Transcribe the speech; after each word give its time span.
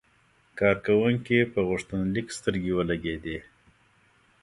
کارکونکي 0.59 1.37
په 1.53 1.59
غوښتنلیک 1.69 2.27
سترګې 2.37 2.71
ولګېدې. 2.77 3.37